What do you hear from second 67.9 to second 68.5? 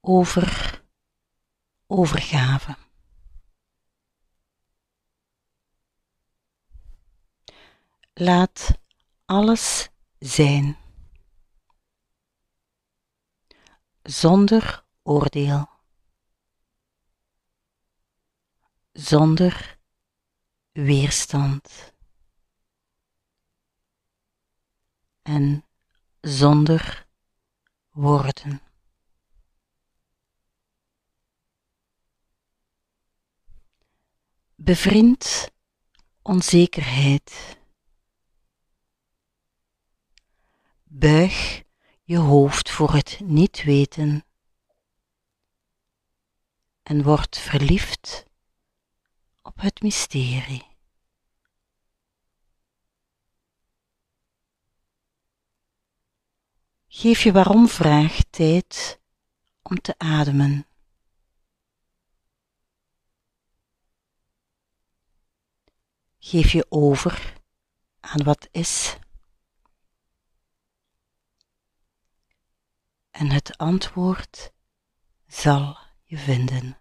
aan wat